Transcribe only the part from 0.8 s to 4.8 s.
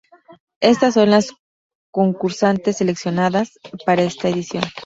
son las concursantes seleccionadas para esta edición.